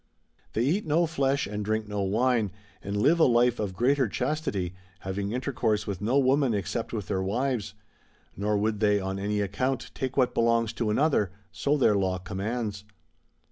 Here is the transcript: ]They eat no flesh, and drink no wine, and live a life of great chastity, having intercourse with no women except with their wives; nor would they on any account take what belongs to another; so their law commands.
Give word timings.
]They 0.53 0.63
eat 0.63 0.87
no 0.87 1.05
flesh, 1.05 1.45
and 1.45 1.63
drink 1.63 1.87
no 1.87 2.01
wine, 2.01 2.51
and 2.81 2.97
live 2.97 3.19
a 3.19 3.23
life 3.25 3.59
of 3.59 3.75
great 3.75 3.99
chastity, 4.11 4.73
having 5.01 5.31
intercourse 5.31 5.85
with 5.85 6.01
no 6.01 6.17
women 6.17 6.55
except 6.55 6.91
with 6.91 7.07
their 7.07 7.21
wives; 7.21 7.75
nor 8.35 8.57
would 8.57 8.79
they 8.79 8.99
on 8.99 9.19
any 9.19 9.41
account 9.41 9.91
take 9.93 10.17
what 10.17 10.33
belongs 10.33 10.73
to 10.73 10.89
another; 10.89 11.29
so 11.51 11.77
their 11.77 11.93
law 11.95 12.17
commands. 12.17 12.83